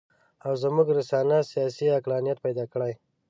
او 0.45 0.51
زموږ 0.63 0.87
رنسانس 0.95 1.45
سیاسي 1.53 1.87
عقلانیت 1.97 2.37
پیدا 2.45 2.65
کړي. 2.73 2.93